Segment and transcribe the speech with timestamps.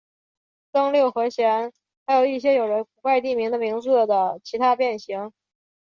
[0.71, 1.71] 增六和弦
[2.07, 5.31] 还有一些有着古怪地名的名字的其他变形。